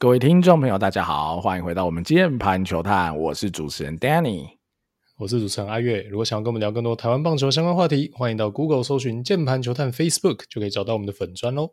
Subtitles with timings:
[0.00, 4.48] 各位听众朋友，大家好，欢迎回到我们键盘球探，我是主持人 Danny，
[5.18, 6.00] 我是主持人阿月。
[6.04, 11.72] 如果想要跟我们聊更多台湾棒球相关话题，欢迎到 Google 搜寻键盘球探 Facebook，就可以找到我们的粉专喽。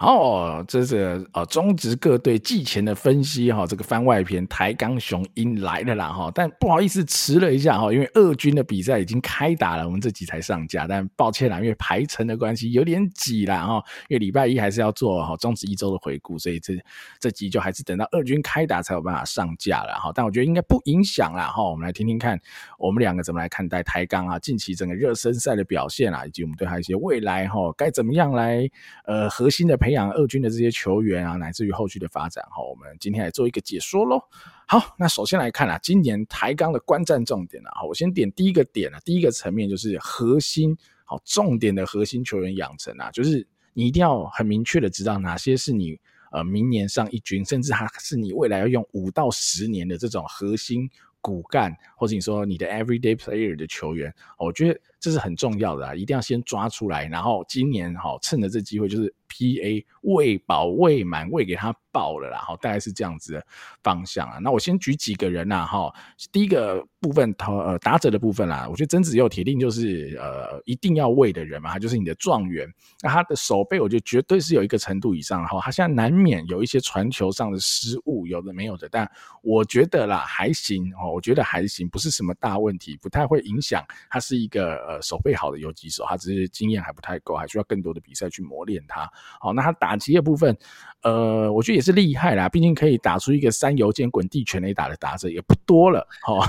[0.00, 16.72] 哦，这是呃中职各队季前的分析哈，这个番外篇台钢雄鹰来了啦哈，但不好意思迟了一下哈，因为二军的比赛已经开打了，我们这集才上架，但抱歉啦，因为排程的关系有点挤啦哈，因为礼拜一还是要做哈中职一周的回顾，所以这
[17.18, 22.40] 这集就还是等到二军开打才有办法上架了哈，但我觉得应该不影响啦哈，我们来听听看
[22.78, 28.66] 我们两个怎么来看待台钢啊近期整个热身赛的表现啊，以及我们对他一些未来哈该怎么样来
[29.04, 29.89] 呃核心的培。
[29.90, 34.22] 培养二军的这些球员啊，乃至于后续的发展哈，我们今天来做一个解说喽。
[34.68, 45.98] 好，那首先来看啊，今年台钢的观战重点啊，我先点第一个点啊，第一个层面就是核心好重点的核心球员养成啊，就是你一定要很明确的知道哪些是你
[46.30, 50.88] 呃明年上一军，甚至还是你未来要用五到十年的这种核心
[51.20, 61.74] 骨干，或者你说你的 everyday player 的球员，我觉得这是很重要的啊，一定要先抓出来，然后今年好趁着这机会就是 PA 喂饱喂满喂给他。
[61.92, 63.44] 爆了啦，好，大概是这样子的
[63.82, 64.38] 方向啊。
[64.38, 65.92] 那我先举几个人呐，哈，
[66.30, 72.72] 第一个部分投呃打者的部分啦，我觉得曾子佑铁定就是呃一定要喂的人嘛，他就是你的状元。
[73.02, 75.60] 那他的手背，我觉得绝对是有一个程度以上哈。
[75.60, 79.10] 他现在难免有一些传球上的失误，有的没有的，但
[79.42, 83.84] 我觉得啦还行哦，我觉得还行，不是什么大问题，不太会影响。
[84.08, 89.08] 他是一个呃手背好的游击手，他只是经验还不太够，还需要更多的比赛去磨练他。
[89.38, 90.56] 好，那他打击的部分，
[91.02, 96.44] 呃，我觉得也是厉害啦，毕竟可以打出一个三油间滚地全雷打的打者也不多了，哈，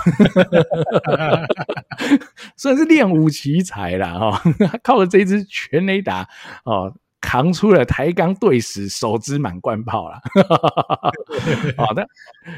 [2.57, 4.41] 算是练武奇才啦，哈，
[4.81, 6.27] 靠了这一支全雷打，
[6.65, 6.95] 哦。
[7.21, 10.19] 扛出了台钢队史首支满贯炮啦，
[11.77, 12.05] 好的，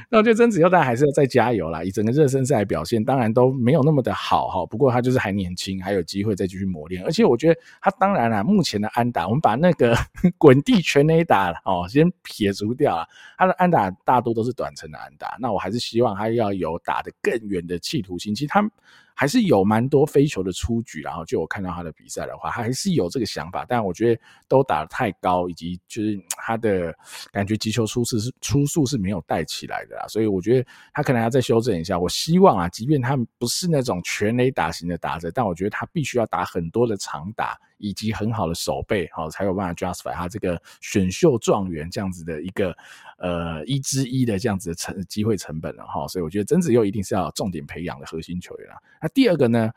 [0.10, 1.84] 那我觉得曾子佑大家还是要再加油啦。
[1.84, 4.66] 以整个热身赛表现，当然都没有那么的好哈。
[4.66, 7.04] 不过他就是还年轻，还有机会再继续磨练。
[7.04, 9.96] 而且我觉得他当然啦，目前的安打，我们把那个
[10.40, 13.06] 滚地全垒打哦先撇除掉了，
[13.38, 15.36] 他的安打大多都是短程的安打。
[15.40, 18.34] 那我还是希望他要有打得更远的企图心。
[18.34, 18.68] 其实他。
[19.16, 26.94] 还是有蛮多飞球的出局，然后就我看到他的比赛的话，他还是有这个想法，但我觉得都打得太高，以及就是 他的
[27.32, 31.98] 感觉击球出次是出速是没有带起来的啦，所以我觉得他可能要再修正一下。
[31.98, 37.60] 我希望啊，即便他不是那种全垒打型的打者，但我觉得他必须要打很多的长打。
[37.84, 42.76] 以及很好的手背，好才有办法 justify 他这个选秀状元这样子的一个
[43.18, 48.78] 呃一之一的这样子的成机会成本了哈，所以我觉得曾子佑一定是要重点培养的核心球员啊。
[49.02, 49.70] 那第二个呢？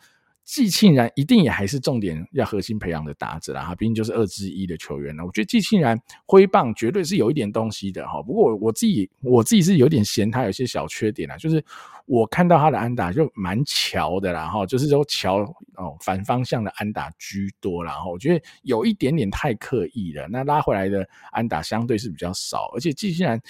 [0.47, 5.25] 季庆然一定也还是重点要核心培养的打者啦，他毕竟就是二之一的球员呢。
[5.27, 11.63] 我觉得季庆然挥棒绝对是有一点东西的哈，不过我我自己我自己是有点嫌他有些小缺点啊，就是
[12.07, 15.39] 我看到他的安打就蛮桥的啦哈，就是说桥
[15.75, 23.41] 哦反方向的安打居多啦，然后我觉得有一点点太刻意了，那拉回来的安打相对是比较少，而且季庆然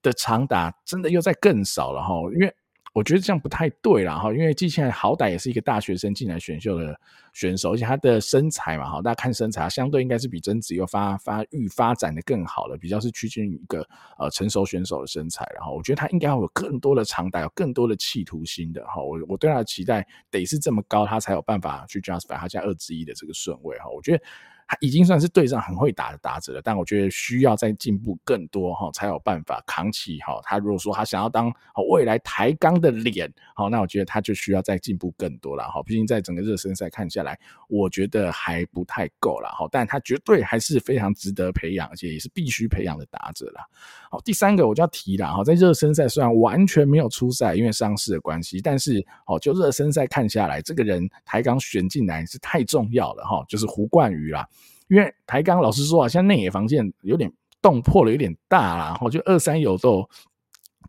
[0.00, 2.50] 的长打真的又在更少了哈，因为。
[2.98, 7.00] 我觉得这样不太对啦哈，因为季庆然好歹也是一个大学生进来选秀的
[7.32, 13.86] 选手，而且他的身材嘛哈，大家看身材，相对应该是比曾子又发发育发展的更好了，比较是趋近于一个
[14.18, 24.24] 呃成熟选手的身材，然后我觉得他应该要有更多的长打，有更多的企图心的哈，我我对他的期待得是这么高，他才有办法去 justify 他加二之一的这个顺位哈，我觉得。
[24.68, 30.38] 他已经算是队上很会打的打者了，但我觉得需要再进步更多哈，才有办法扛起哈。
[30.44, 31.50] 他如果说他想要当
[31.90, 35.82] 未来台钢的脸，好，那我觉得他就需要再进步更多了哈。
[35.82, 39.66] 毕竟在整个热身赛看下来，我觉得还不太够了哈。
[39.72, 43.66] 但他绝对还是非常值得培养，而且也是必须培养的打者了。
[44.10, 54.46] 好，第三个我就要提了哈，在热身赛虽然完全没有出赛，因为伤势的关系，但是哦，就热身赛看下来，这个人台钢选进来是太重要了哈，就是胡冠宇啦。
[54.88, 57.32] 因为台钢老实说啊，现在内野防线有点
[57.62, 60.08] 洞破了，有点大啦，然后就二三游都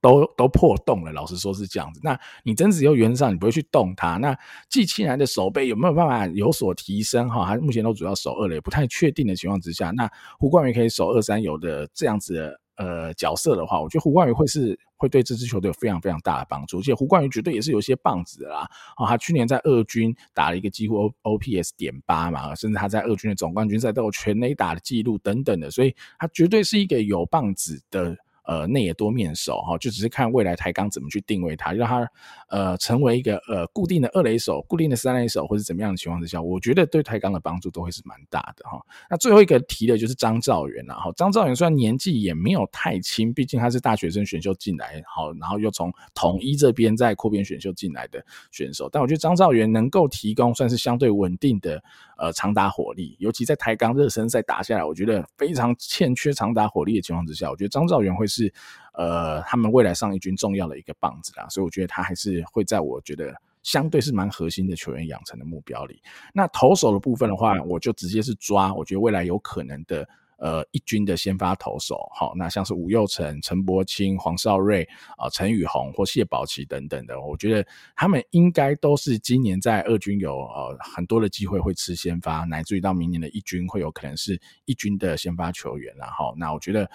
[0.01, 1.11] 都都破洞了。
[1.11, 1.99] 老实说是这样子。
[2.03, 4.17] 那你曾子又原则上你不会去动它。
[4.17, 4.37] 那
[4.69, 7.29] 季庆然的守备有没有办法有所提升？
[7.29, 10.09] 哈，还目前都主要守二垒，不太确定的情况之下，那
[10.39, 12.59] 胡冠宇可以守二三游的这样子的。
[12.79, 18.65] 呃，角色的话，我觉得胡冠宇会是会对这支球队有非常非常大的帮助，而且胡冠宇绝对也是有些棒子的啦。
[18.95, 28.15] 哦，他去年在二军打了一个几乎 OPS 点八嘛，甚至他在二军的总冠军赛都有全垒打的记录等等的，所以他绝对是一个有棒子的。
[28.49, 32.11] 呃内野多面手哈，就只是看未来台钢怎么去定位它，让它
[32.49, 38.81] 呃成为一个呃固定的二垒手、固定的三垒手，或者怎么样的情况之下，我觉得对台钢的帮助都会是蛮大的哈。
[39.07, 51.79] 那最后一个提的就是张兆元了哈，张兆元虽然年纪也没有太轻，毕竟他是大学生选秀进来，好，然后又从统一这边在扩编选秀进来的选手，但我觉得张兆元能够提供算是相对稳定的
[52.19, 58.53] 呃长打火力，尤其在台钢热身赛打下来，我觉得非常欠缺长打火力的情况之下，我觉得张兆元会是
[58.93, 63.33] 呃他们未来上一军重要的一个棒子啦，所以我觉得他还是会在我觉得
[63.63, 66.01] 相对是蛮核心的球员养成的目标里。
[66.33, 70.07] 那投手的部分的话，我就直接是抓，我觉得未来有可能的。
[70.39, 74.87] 呃，一军的先发投手，好，那像是吴又成、陈柏青、黄少瑞
[75.17, 77.65] 啊、陈宇宏或谢宝琦等等的，我觉得
[77.95, 86.89] 他们应该都是今年在二军有呃很多的机会会吃先发，乃至于到明年的一军会有可能是一军的先发球员，然后那我觉得。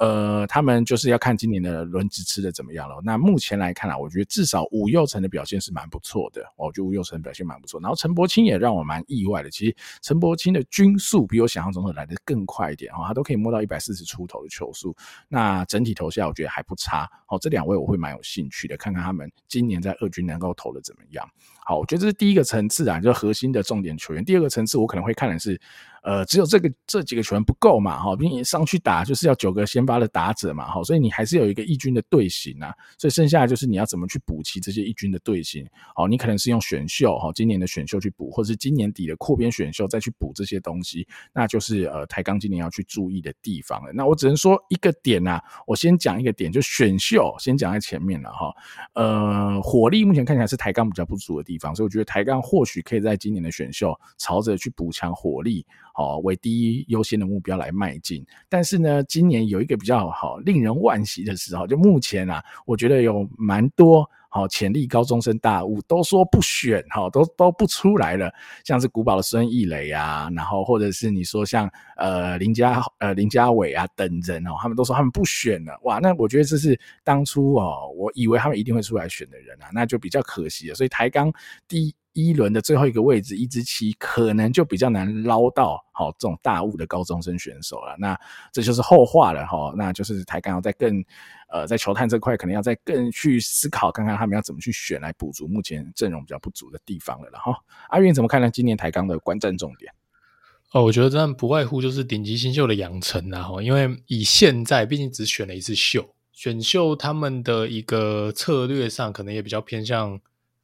[0.00, 2.98] 呃，他们就是要看今年的轮值吃的怎么样了。
[3.04, 6.42] 那目前来看啊，我觉得至少吴又成的表现是蛮不错的。
[6.56, 7.78] 我觉得吴又成表现蛮不错。
[7.82, 9.50] 然后陈柏青也让我蛮意外的。
[9.50, 14.96] 其实陈柏青的均速比我想象中的来得更快一点哈，他都可以摸到一百四十出头的球速。
[15.28, 17.06] 那整体投下我觉得还不差。
[17.26, 21.28] 好，这两位我会蛮有兴趣的，看看他们今年在二军能够投的怎么样。
[21.62, 24.24] 好，我觉得这是第一个层次啊，就核心的重点球员。
[24.24, 25.60] 第二个层次我可能会看的是。
[26.02, 35.66] 呃，只有这个这几个球员不够嘛，哈，并且上去打就是要九个先发的打者嘛，哈，所以你还是有一个一军的队形啊，所以剩下的就是你要怎么去补齐这些一军的队形，
[35.96, 43.92] 哦，你可能是用选秀，哈，今年的选秀去补，或者是今年底的扩编选秀再去补这些东西，那就是呃台钢今年要去注意的地方了。
[43.92, 48.54] 那我只能说一个点啊，我先讲一个点，就选秀先讲在前面了哈，
[48.94, 55.66] 呃，火力目前看起来是台钢比较不足的地方，所以我觉得台钢或许可以在今年的选秀朝着去补强火力。
[55.94, 58.24] 好，为第一优先的目标来迈进。
[58.48, 68.32] 但是呢，今年有一个比较好、令人惋惜的时候，就目前啊，我觉得有蛮多好潜力高中生大物都说不选，哈，都都不出来了。
[68.64, 75.78] 像是古堡的孙艺磊啊，然后或者是你说像呃林家呃林家伟啊等人哦，他们都说他们不选了。
[75.82, 80.74] 哇，那我觉得这是当初哦，我以为他们一定会出来选的人啊，那就比较可惜了。
[80.74, 81.32] 所以台钢
[81.66, 82.30] 第一一。
[82.40, 87.94] 轮的最后一个位置，一支七可能就比较难捞到好这种大物的高中生选手了。
[87.98, 88.18] 那
[88.50, 89.74] 这就是后话了哈。
[89.76, 91.04] 那就是台钢要再更
[91.50, 97.28] 呃，在球探这块可能要再更去思考，看看他们要怎么去选来补足目前阵容比较不足的地方了。
[97.30, 97.54] 然后
[97.90, 98.50] 阿运怎么看呢？
[98.50, 99.92] 今年台钢的观战重点
[100.72, 103.42] 哦，我觉得这样不外乎就是顶级新秀的养成啊。
[103.42, 110.18] 哈，因为以现在毕竟只选了一次秀，选秀他们的一个策略上可能也比较偏向。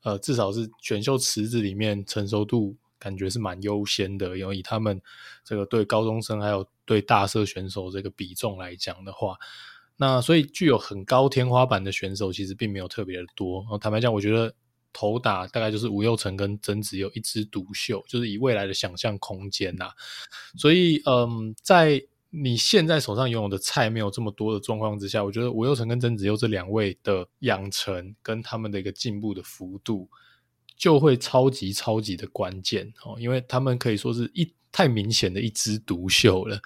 [0.06, 5.02] 呃，至少是选秀池子里面成熟度感觉是蛮优先的，因为以他们
[5.44, 9.36] 这个对高中生还有对大社选手这个比重来讲的话，
[9.96, 13.66] 那所以具有很高天花板的选手其实并没有特别的多。
[13.80, 14.54] 坦白讲，我觉得
[14.92, 19.90] 投打大概就是吴又成跟曾子佑一枝独秀，就是以未来的想象空间呐。
[20.56, 22.00] 所以，嗯，在
[22.30, 30.10] 你现在手上拥有的菜没有这么多的状况之下，我觉得吴又成跟曾子佑这两位的养成跟他们的一个进步的幅度，
[30.76, 36.60] 就会超级超级的关键哦，因为他们可以说是一太明显的一枝独秀了。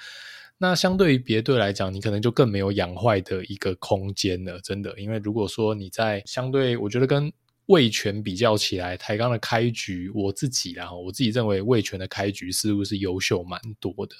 [0.59, 4.99] 那相对于别队来讲，你可能就更没有养坏的一个空间了，真的。
[4.99, 7.33] 因为如果说你在相对，我觉得跟
[7.71, 14.15] 味全比较起来，台钢的开局，我自己啦，我自己认为味全的开局似乎是优秀蛮多的。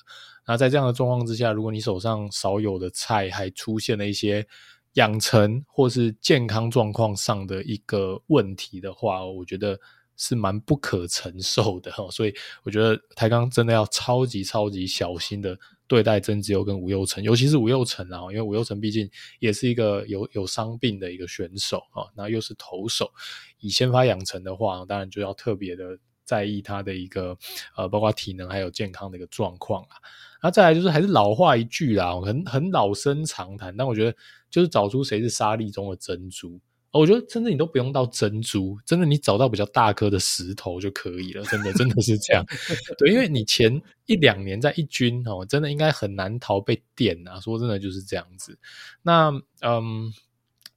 [0.47, 4.47] 那在这样的状况之下，如果你手上少有的菜还出现了一些
[4.95, 9.79] 养成或是健康状况上的一个问题的话，我觉得
[10.17, 11.93] 是蛮不可承受的。
[12.13, 15.59] 所以我觉得台钢真的要超级超级小心的。
[15.91, 23.11] 对待曾志佑跟吴又成，尤其是吴又成啊，因为吴又成毕竟也是一个有有伤病的一个选手啊，那又是投手，
[23.59, 27.37] 以先发养成的话，当然就要特别的在意他的一个
[27.77, 29.99] 呃，包括体能还有健康的一个状况啊。
[30.41, 34.17] 那再来就是还是老话一句啦，很很老生常谈，但我觉得
[34.49, 36.61] 就是找出谁是沙粒中的珍珠。
[36.93, 42.45] 我觉得真的你都不用到珍珠，真的你找到比较大颗的石头就可以了，真的真的是这样。
[42.99, 47.39] 对，因为你前一两年在一军哦，真的应该很难逃被电啊。
[47.39, 48.59] 说真的就是这样子。
[49.03, 49.31] 那
[49.61, 50.13] 嗯，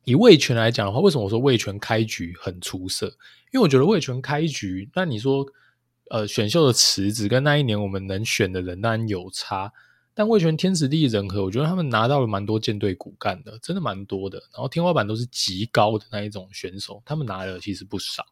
[0.03, 3.07] 以魏权来讲的话，为什么我说魏权开局很出色？
[3.51, 5.43] 因为我觉得魏权开局，那你说
[6.11, 9.71] 呃选秀的池子跟那一年我们能选的人当然有差。
[10.15, 14.37] 但味全天时地利人和，我觉得他们拿到了蛮多舰队骨干的，真的蛮多的。
[14.53, 18.23] 然后天花板都是极高的那一种选手，他们拿了其实不少。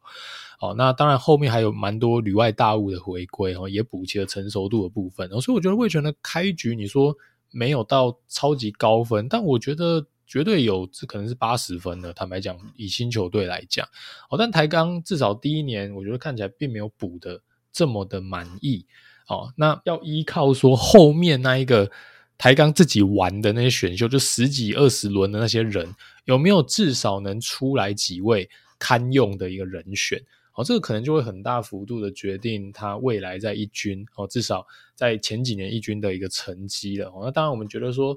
[0.60, 5.28] 哦，那当然后面还有蛮多旅外大物的回归，哦，也补齐了成熟度的部分。
[5.40, 7.16] 所以我觉得味全的开局，你说
[7.50, 12.12] 没有到超级高分，但我觉得绝对有这可能是八十分的。
[12.12, 13.84] 坦白讲，以新球队来讲，
[14.30, 17.40] 哦，但台钢至少第一年，我觉得看起来并没有补的
[17.72, 18.86] 这么的满意。
[19.28, 21.90] 哦，那要依靠说后面那一个
[22.36, 30.20] 台钢自己玩的那些选秀，就十几二十轮的那些人，有没有至少能出来几位堪用的一个人选？
[30.54, 37.08] 哦，这个可能就会很大幅度的决定他未来在一军哦，至少在前几年一军的一个成绩了。
[37.08, 38.14] 哦，那当然，我们觉得说，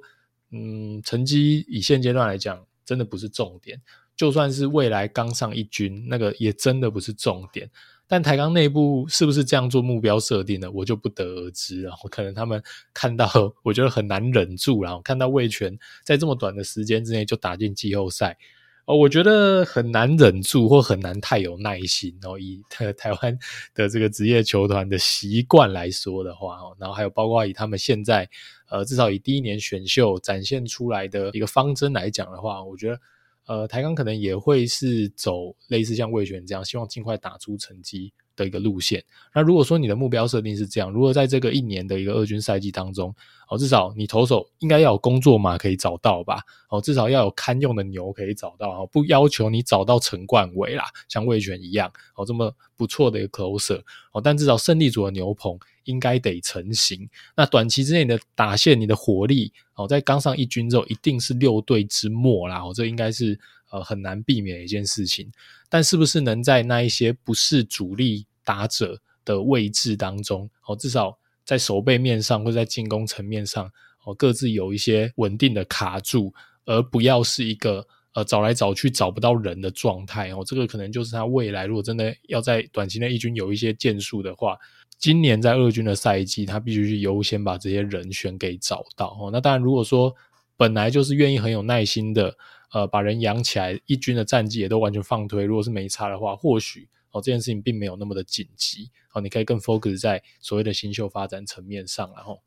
[0.51, 3.79] 嗯，成绩以现阶段来讲，真的不是重点。
[4.17, 7.69] 就算是未来刚上一军，那个也真的不是重点。
[8.07, 11.93] 但台钢内部是不是这样做目标设定的，我就不得而知了。
[12.03, 12.61] 我可能他们
[12.93, 13.27] 看到，
[13.63, 18.37] 我觉得很难忍住，然后看到味全在这么短的时间之内就打进季后赛。
[18.85, 22.15] 哦，我觉得很难忍住，或很难太有耐心。
[22.21, 23.35] 然后以台台湾
[23.73, 28.29] 的这个职业球团的习惯来说的话，哦，然后还有包括以他们现在
[28.69, 32.99] 呃，至少以第一年选秀展现出来的一个方针来讲的话，我觉得
[33.45, 39.03] 呃，台钢可能也会是走类似像魏璇这样，希望尽快打出成绩的一个路线。
[39.33, 43.13] 那如果说你的目标设定是这样，如果在这个一年的一个二军赛季当中，
[43.49, 46.41] 哦，至少你投手应该要有工作嘛，可以找到吧？
[46.69, 57.07] 哦，至少要有堪用的牛可以找到，哦，不要求你找到陈冠伟啦，像味全一样，哦，这么不错的一个 closer，哦，但至少胜利组的牛棚应该得成型。
[57.35, 63.39] 那短期之内的打线，你的火力，哦，在刚上一军之后，一定是六队之末啦，哦，这应该是
[63.75, 65.31] 呃很难避免的一件事情。
[65.69, 71.17] 但是不是能在那一些不是主力打者的位置当中，哦，至少。
[71.45, 73.71] 在守备面上或在进攻层面上，
[74.03, 76.33] 哦，各自有一些稳定的卡住，
[76.65, 80.43] 而不要是一个呃找来找去找不到人的状态哦。
[80.43, 84.57] 这个可能就是他未来如果真的要在短期内一军有一些建树的话，
[84.97, 89.29] 今年在二军的赛季，他必须是优先把这些人选给找到哦。
[89.31, 90.11] 那当然，如果说
[90.57, 92.35] 本来就是愿意很有耐心的，
[92.75, 96.89] 呃，把人养起来，一军的战绩也都完全放推，如果是没差的话，或许。
[97.11, 98.91] 哦，这件事情并没有那么的紧急。
[99.13, 102.41] 哦，你可以更 focus 在所谓的新秀发展层面上，然后。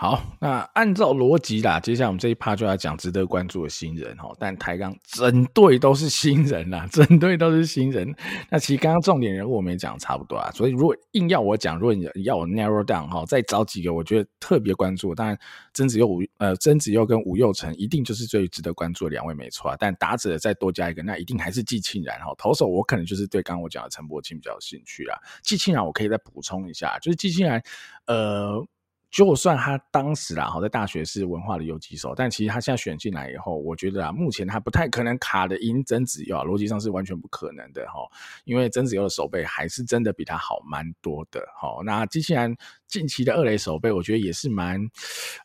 [0.00, 4.34] 好，那按照逻辑啦，接下来我们这一趴就要讲值得关注的新人哈。
[4.38, 8.10] 但台钢整队都是新人啦， 整队都是新人。
[8.48, 15.38] 那其实刚刚重点人物我们也讲差不多啊，所以如果硬要我讲，如果你要我 narrow down 哈，再找几个我觉得特别关注，当然
[15.74, 19.76] 曾子佑呃曾子佑跟吴又成一定就是最值得关注的两位没错啊。
[19.78, 22.34] 但打者再多加一个，那一定还是季庆然哈。
[22.38, 25.18] 投手我可能就是对刚刚我讲的陈柏青比较有兴趣啦。
[25.42, 27.62] 季庆然我可以再补充一下，就是季庆然
[28.06, 28.66] 呃。
[29.10, 38.00] 就算他当时啦，好在大学是文化的游击手，但其实他现在选进来以后，我觉得啊，目前他不太可能卡的赢曾子佑，逻辑上是完全不可能的哈，
[38.44, 41.82] 因为曾子佑的手背还是真的比他好蛮多的哈。
[41.84, 42.56] 那机器人。
[42.90, 44.76] 近期的二垒手背，我觉得也是蛮，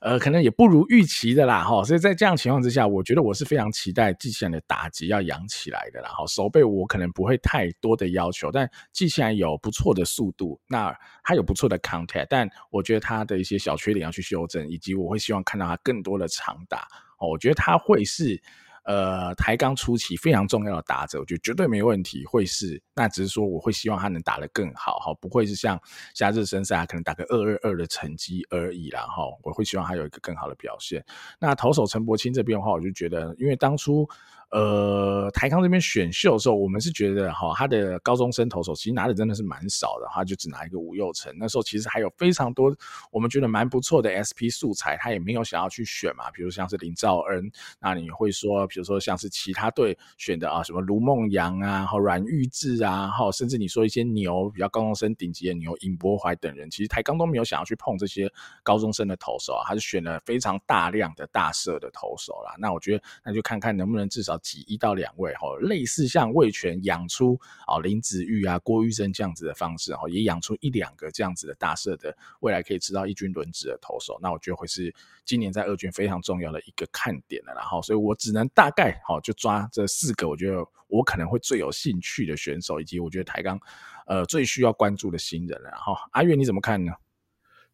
[0.02, 1.84] 呃，可能也不如预期的啦，哈。
[1.84, 6.26] 所以在这样情况之下，我觉得我是非常期待机器人的打击要扬起来的啦，哈。
[6.26, 10.92] 手背我可能不会太多的要求，但季庆然有不错的速度，那
[11.24, 16.88] 他有不错的 contact，但我觉得他的一些小缺点要去修正，以及我会希望看到他更多的长打，
[17.20, 18.42] 哦，我觉得他会是。
[18.88, 22.80] 呃，台钢初期非常重要的打者，我觉得绝对没问题，会是。
[22.94, 25.82] 那只是说，我会希望他能打得更好，哈，不会是像
[26.14, 29.24] 夏日生赛可能打个二二二的成绩而已啦，哈。
[29.42, 31.04] 我会希望他有一个更好的表现。
[31.40, 34.08] 那投手陈柏青这边的话，我就觉得，因为当初。
[34.56, 41.30] 呃，台钢这边选秀的时候，我们是觉得哈，他的高中生投手其实拿的真的是蛮少的，他就只拿一个吴佑成。
[41.38, 42.74] 那时候其实还有非常多
[43.12, 46.32] 我们觉得蛮不错的 SP 素材，他也没有想要去选嘛。
[46.32, 58.32] 比如像是林兆恩，那你会说，比如说像是其他队选的啊，什么卢梦阳啊，和阮玉智啊，哈，甚至你说一些牛比较高中生顶级的牛尹柏怀等人，其实台钢都没有想要去碰这些
[58.64, 62.56] 高中生的投手啊，还是选了非常大量的大社的投手啦。
[62.58, 64.40] 那我觉得那就看看能不能至少。
[64.46, 67.36] 挤一到两位哈，类似像魏全养出
[67.66, 74.94] 啊林子玉啊郭玉珍这样子的方式哈，也养出一两个这样子的大社的未来可以吃到一军轮值的投手，那我觉得会是
[75.26, 77.54] 今年在二军非常重要的一个看点了。
[77.56, 83.60] 然后，所以我只能大概好就抓这四个，我觉得我可能会最有兴趣的选手，以及我觉得台钢
[84.06, 85.70] 呃最需要关注的新人了。
[85.72, 86.94] 然后阿月你怎么看呢？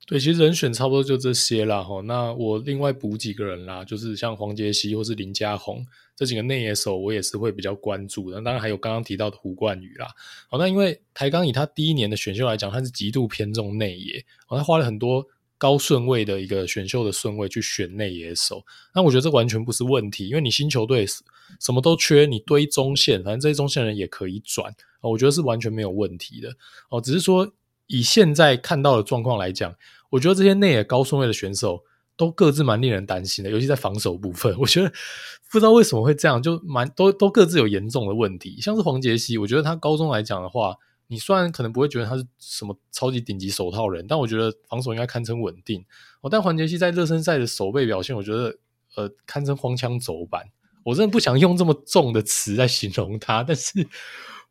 [0.07, 1.81] 对，其实人选差不多就这些啦。
[1.81, 2.01] 哈。
[2.01, 5.85] 那我另外补几个人啦，就是像黄杰希或是林家宏
[6.17, 8.41] 这几个内野手，我也是会比较关注的。
[8.41, 10.09] 当然还有刚刚提到的胡冠宇啦。
[10.49, 15.25] 好，那因为台钢以他第一年的选秀来讲，他是极度偏重内野，他花了很多
[15.57, 18.65] 高顺位的一个选秀的顺位去选内野手。
[18.93, 21.05] 那我觉得这完全不是问题，因为你新球队
[21.59, 26.53] 什么都缺，你堆中线，反正这些中线人也可以转，我觉得是完全没有问题的。
[26.89, 27.53] 哦，只是说。
[27.91, 29.75] 以现在看到的状况来讲，
[30.11, 31.83] 我觉得这些内野高顺位的选手
[32.15, 34.89] 都各自蛮令人担心的，尤其在防守部分， 我觉得
[35.51, 38.61] 不知道为什么会这样，就蛮都都各自有严重的问题。
[38.61, 40.75] 像是黄杰希，我觉得他高中来讲的话，
[41.07, 45.83] 你虽然可能不会觉得他是什么超级顶级手套人，但我觉得防守应该堪称稳定。
[46.21, 48.57] 哦，但黄杰希在热身赛的守备表现，我觉得
[48.95, 50.45] 呃堪称荒腔走板。
[50.85, 53.85] 我真的不想用这么重的词来形容他，但是。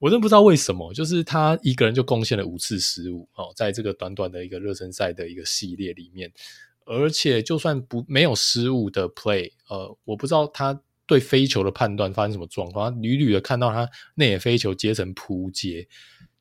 [0.00, 6.32] 我真不知道为什么，就是他一个人就贡献了五次失误哦，在这个短短的一个热身赛的一个系列里面，
[6.86, 15.86] 而且就算不没有失误的 play，呃，我不知道他对飞球的判断发生什么状况，屡屡的看到他内野飞球接成扑接，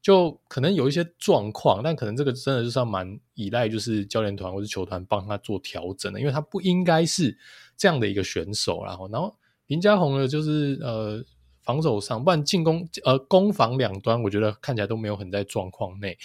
[0.01, 7.37] 就可能有一些状况，但可能这个真的就是要蛮依赖，就是教练团或者球团帮他做调整的，因为他不应该是
[7.75, 9.35] 这样的一个选手，然后，然后
[9.67, 11.21] 林家宏呢，就是呃。
[11.69, 16.17] 防守上，不然进攻呃攻防两端，我觉得看起来都没有很在状况内。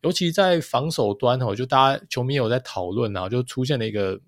[0.00, 4.18] 尤其在防守端哦，就大家球迷有在讨论，然后就出现了一个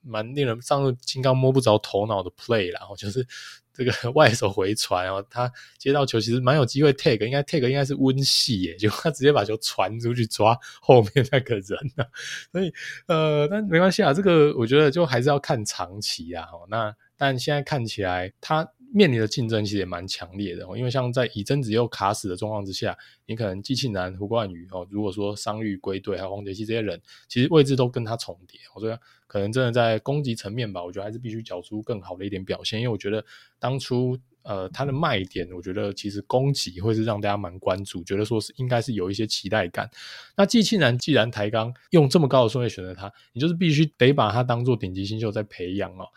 [0.00, 3.26] 蛮令人上金刚摸不着头脑的 play，然后就是
[3.74, 12.08] 这个 外手回传，然后他接到球其实蛮有机会 take，应该 take 应该是温系耶，结果他直接把球传出去抓后面那个人了。
[12.52, 12.72] 所以
[13.08, 16.46] 呃，但没关系啊，这个我觉得就还是要看长期啊。
[16.68, 18.70] 那但现在看起来他。
[18.94, 22.96] 面临的竞争其实也蛮强烈的，因为像在乙真子又卡死的状况之下，
[23.26, 33.24] 你可能机器男、胡冠宇哦，如果说伤愈归队，还有黄杰希这些人，其实位置都跟他重叠，我觉得可能真的在攻击层面吧，我觉得还是必须缴出更好的一点表现，因为我觉得
[33.58, 39.90] 当初呃他的卖点，我觉得其实攻击会是让大家蛮关注，觉得说是应该是有一些期待感。
[40.36, 46.08] 那季庆南既然抬杠用这么高的顺位选择他，你就是必须得把他当做顶级新秀在培养哦。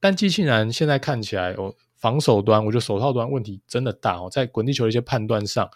[0.00, 1.74] 但季庆南现在看起来哦。
[2.02, 5.70] 防守端，我觉得手套端问题真的大哦，在滚地球的一些判断上，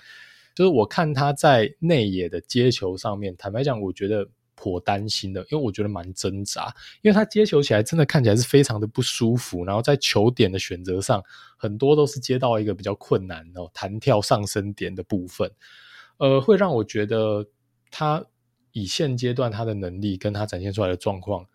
[0.57, 11.23] 就是我看他在内野的接球上面，坦白讲，我觉得颇担心的，因为我觉得蛮挣扎，因为他接球起来真的看起来是非常的不舒服，然后在球点的选择上，
[11.57, 15.49] 很多都是接到一个比较困难哦，弹跳上升点的部分，
[16.17, 17.47] 呃，会让我觉得
[17.93, 18.27] 他
[18.73, 21.47] 以现阶段他的能力跟他展现出来的状况，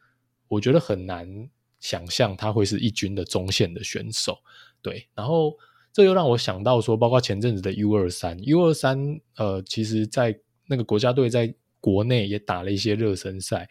[0.48, 1.50] 我觉得很难。
[1.82, 4.38] 想象他会是一军的中线的选手，
[4.82, 5.58] 对，然后
[5.92, 13.68] 这又让我想到说，包括前阵子的 U 二三，U 二三，呃，其实在那个国家队在国内也打了一些热身赛，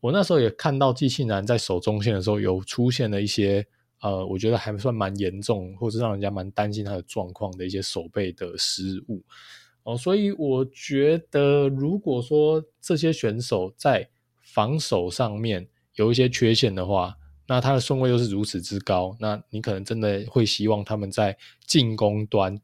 [0.00, 3.64] 我那时候也看到季庆南在守中线的时候有出现了一些，
[4.00, 9.22] 呃，我觉得还算蛮严重，或是让人家蛮担心他的状况的一些守备的失误，
[9.82, 14.08] 哦，所以我觉得如果说这些选手在
[14.40, 17.14] 防守上面有一些缺陷的话，
[17.50, 21.36] 那他的顺位又是如此之高，那你可能真的会希望他们在
[21.66, 22.56] 进攻端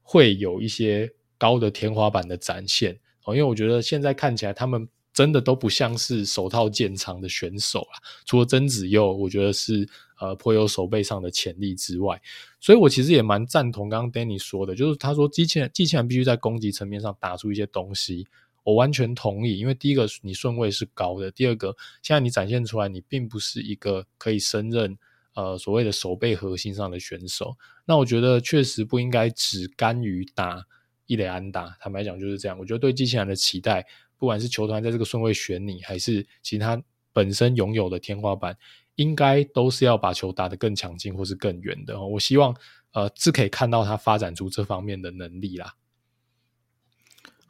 [0.00, 9.88] 会有一些高的天花板的展现哦，因为我觉得现在看起来他们真的都不像是手套见长的选手啊，除了曾子佑，我觉得是
[10.20, 12.22] 呃颇有手背上的潜力之外，
[12.60, 18.24] 所以我其实也蛮赞同刚刚 Danny 说的，就是他说机器人机器人必须在攻击层面上打出一些东西。
[18.64, 24.98] 我完全同意，因为第一个你顺位是高的，第二个现在你展现出来，你并不是一个可以胜任
[25.34, 27.56] 呃所谓的守备核心上的选手。
[27.86, 30.62] 那我觉得确实不应该只甘于打
[31.06, 31.74] 一垒安打。
[31.80, 32.58] 坦白讲就是这样。
[32.58, 33.86] 我觉得对机器人的期待，
[34.18, 36.82] 不管是球团在这个顺位选你，还是其他
[37.14, 38.54] 本身拥有的天花板，
[38.96, 41.98] 应该都是要把球打得更强劲或是更远的。
[41.98, 42.54] 我希望
[42.92, 45.72] 呃是可以看到他发展出这方面的能力啦。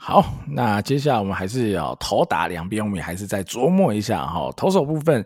[0.00, 4.48] 好，那接下来我们还是要投打两边，我们还是再琢磨一下哈。
[4.56, 5.22] 投手部分，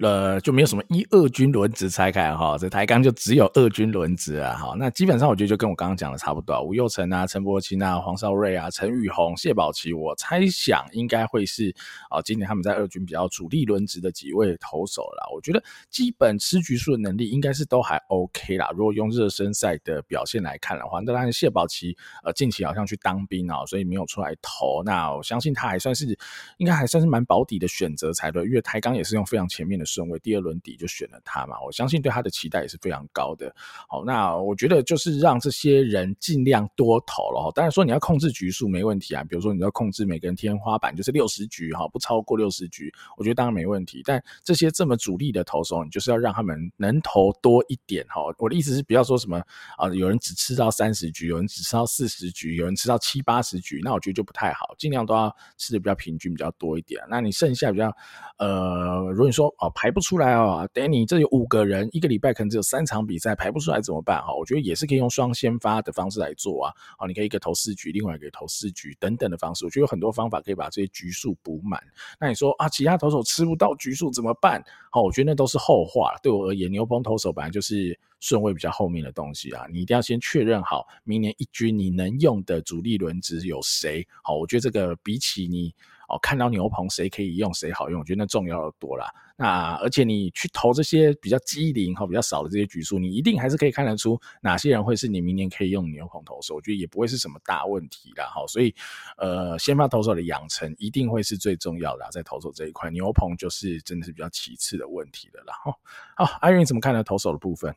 [0.00, 4.56] 呃，就没有什么一二军轮值拆开哈，这台钢就只有二军轮值啊。
[4.56, 11.72] 好，那基本上我觉得就跟我刚刚讲的差不多，吴又成啊、陈柏青啊、黄少瑞啊、陈宇宏、谢宝琪，我猜想应该会是
[12.08, 15.28] 啊，今年他们在二军比较主力轮值的几位投手啦。
[15.34, 18.70] 我觉得基本吃局数的能力应该是都还 OK 啦。
[18.74, 24.04] 如果用热身赛的表现来看的话，那当然谢宝琪呃近期好像去当兵啊，所以没有。
[24.14, 26.16] 出来投，那我相信他还算是，
[26.58, 33.52] 应该还算是蛮保底的选择才对，因为台钢也是用非常前面的顺位，第二轮底就选了他嘛，我相信对他的期待也是非常高的。
[33.88, 44.00] 好，那我觉得就是让这些人尽量多投了哈，当然说你要控制局数没问题啊，比如说你要控制每个人天花板就是六十局哈，不超过六十局，我觉得当然没问题。
[44.04, 48.22] 但这些这么主力的投手，你就是要让他们能投多一点哈。
[48.38, 49.42] 我的意思是，不要说什么
[49.76, 54.03] 啊，有人只吃到三十局，有人只吃到四十局，有人吃到七八十局，那我。
[54.04, 57.02] 觉得就不太好，尽量都要吃的比较平均，比较多一点。
[57.08, 57.90] 那你剩下比较，
[58.38, 64.20] 呃，如果你说哦排不出来哦，Danny 这有五个人，一个礼拜可能只有三场比赛，排不出来怎么办？
[64.22, 66.72] 哈，我觉得也是可以用双先发的方式来做啊。
[66.98, 71.80] 哦，你可以一个投四局，另外一个投四局等等的方式，我觉得有很多方法可以把这些局数补满。
[72.20, 74.62] 那你说啊，其他投手吃不到局数怎么办？
[74.90, 76.14] 好，我觉得那都是后话。
[76.22, 84.06] 对我而言，牛棚投手本来就是顺位比较后面的东西啊，你一定要先确认好明年一军你能用的主力轮值有谁。
[84.22, 85.74] 好，我觉得这个比起你
[86.08, 89.06] 哦看到牛棚谁可以用谁好用，我觉得那重要的多啦。
[89.36, 98.26] 那而且你去投这些比较机灵哈比较少的这些局数，你一定还是可以看得出哪些人会是你明年可以用牛棚投手，我觉得也不会是什么大问题啦。
[98.26, 98.72] 好，所以
[99.16, 105.54] 呃，先发投手的养成一定会是最重要的，在投手这一块，牛棚就是真的是比较其次的问题的啦。
[105.64, 105.80] 好，
[106.24, 107.02] 好，阿云怎么看呢？
[107.02, 107.74] 投手的部分？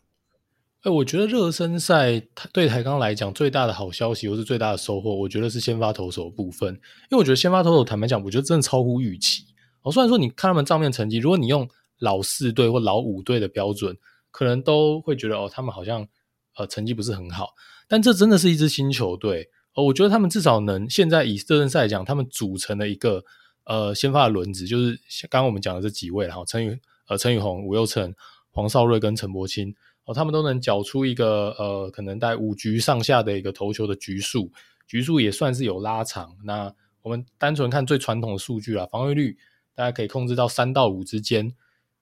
[0.84, 2.22] 哎，我觉得热身赛
[2.54, 9.44] 对台钢来讲最大的好消息，或是最大的收获，我觉得是先发投手部分，因为我觉得先发投手坦白讲，我觉得真的超乎预期。
[9.82, 11.68] 哦，虽然说你看他们账面成绩，如果你用
[12.00, 13.98] 老四队或老五队的标准，
[14.30, 16.08] 可能都会觉得哦，他们好像
[16.56, 17.50] 呃成绩不是很好。
[17.88, 23.24] 但这真的是一支新球队哦，我觉得他们至少能现在以热身赛来讲，他们组成了一个
[23.66, 28.14] 呃先发的轮子，就是刚刚我们讲的这几位，然后陈宇呃陈宇宏、吴又成、
[28.52, 29.74] 黄少瑞跟陈柏青
[30.08, 34.52] 哦，他们都能缴出一个呃可能在五局上下的一个投球的局数，
[34.88, 36.36] 局数也算是有拉长。
[36.44, 39.38] 那我们单纯看最传统的数据啊，防御率。
[39.76, 41.54] 大家可以控制到三到五之间，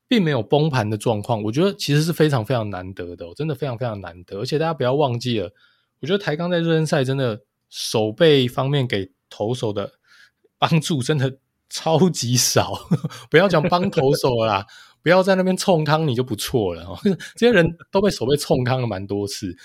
[0.08, 4.40] 并没有崩盘的状况，我觉得其实是非常非常难得的，真的非常非常难得。
[4.40, 5.52] 而且大家不要忘记了，
[6.00, 9.92] 我觉得台钢在热身赛真的守备方面给投手的
[10.58, 11.38] 帮助真的
[11.70, 12.88] 超级少，
[13.30, 14.66] 不要讲帮投手啦，
[15.06, 16.98] 不要在那边冲康你就不错了。
[17.38, 19.56] 这些人都被守备冲康了蛮多次，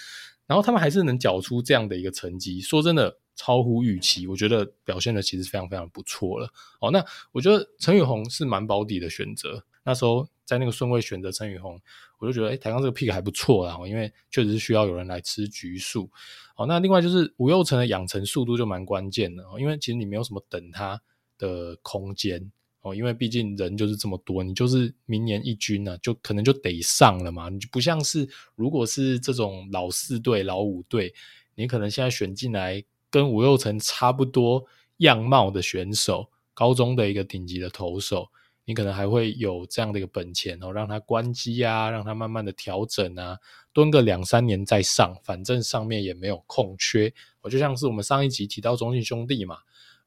[0.46, 3.16] 然后他们还是能缴出这样的一个成绩，说真的。
[3.36, 6.46] 超乎预期，我觉得表现的其实非常非常不错了。
[6.78, 9.64] 哦，那我觉得陈宇宏是蛮保底的选择。
[9.82, 11.80] 那时候在那个顺位选择陈宇宏，
[12.18, 16.10] 我就觉得，哎、台钢这个 pick 还不错啦，因为确实是需要有人来吃局数。
[16.54, 21.00] 好，那另外就是吴又成的养成速度就蛮关键的，因为其实你没有什么等他
[21.38, 27.48] 的空间哦，因为毕竟人就是这么多，你就是明年一军呢、啊，就可能就得上了嘛。
[27.48, 31.12] 你就不像是如果是这种老四队、老五队，
[31.54, 32.84] 你可能现在选进来。
[33.12, 34.64] 跟吴又成差不多
[34.98, 38.28] 样貌的选手，高中的一个顶级的投手，
[38.64, 43.36] 你可能还会有这样的一个本钱哦，让他关机啊，让他慢慢的调整啊，
[43.72, 47.12] 蹲个两三年再上，反正上面也没有空缺。
[47.40, 49.58] 我就像是我们上一集提到中信兄弟嘛，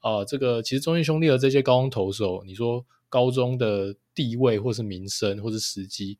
[0.04, 6.20] 啊、呃，这个其实中信兄弟的这些高中投手，你说高中的地位或是名声或是时机。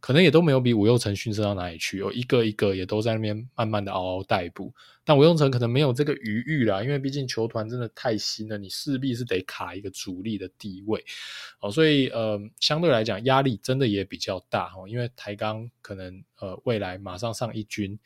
[0.00, 4.74] 可能也都没有比吴又成逊色到哪里去，有一个一个也都在那边慢慢的嗷嗷待哺。
[5.04, 11.04] 但吴又成可能没有这个余裕啦，因为毕竟球团真的太新了，你势必是得卡一个主力的地位
[11.60, 17.96] 哦，所以呃，相对来讲压力真的也比较大哦，因为台钢可能呃未来马上上一军，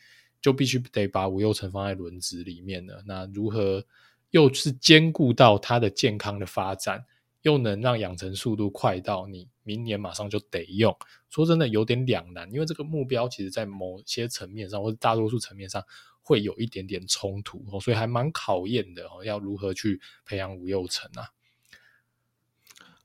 [0.43, 3.03] 就必须得把吴又成放在轮值里面了。
[3.07, 3.83] 那如何
[4.31, 7.05] 又是兼顾到他的健康的发展？
[7.43, 10.97] 又能让养成速度快到你明年马上就得用，
[11.31, 15.81] 说真的有点两难，因为这个目标其实在某些层面上或者大多数层面上
[16.23, 21.31] 会有一点点冲突，所以还蛮考验的哦，要如何去培养吴又成啊？